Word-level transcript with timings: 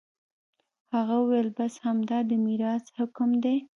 هغه 0.93 1.15
وويل 1.21 1.49
بس 1.57 1.73
همدا 1.85 2.19
د 2.29 2.31
ميراث 2.45 2.85
حکم 2.97 3.29
دى. 3.43 3.55